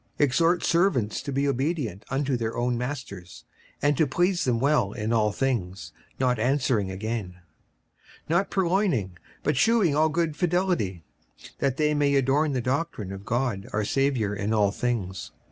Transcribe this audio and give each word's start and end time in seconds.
56:002:009 0.17 0.25
Exhort 0.25 0.63
servants 0.63 1.21
to 1.21 1.31
be 1.31 1.47
obedient 1.47 2.05
unto 2.09 2.35
their 2.35 2.57
own 2.57 2.75
masters, 2.75 3.45
and 3.83 3.95
to 3.97 4.07
please 4.07 4.45
them 4.45 4.59
well 4.59 4.93
in 4.93 5.13
all 5.13 5.31
things; 5.31 5.93
not 6.19 6.39
answering 6.39 6.89
again; 6.89 7.33
56:002:010 8.27 8.29
Not 8.29 8.49
purloining, 8.49 9.17
but 9.43 9.57
shewing 9.57 9.95
all 9.95 10.09
good 10.09 10.35
fidelity; 10.35 11.03
that 11.59 11.77
they 11.77 11.93
may 11.93 12.15
adorn 12.15 12.53
the 12.53 12.61
doctrine 12.61 13.11
of 13.11 13.25
God 13.25 13.69
our 13.73 13.85
Saviour 13.85 14.33
in 14.33 14.53
all 14.55 14.71
things. 14.71 15.29